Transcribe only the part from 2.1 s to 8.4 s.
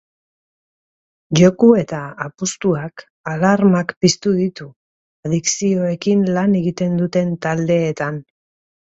apustuak alarmak piztu ditu adikzioekin lan egiten duten taldeetan.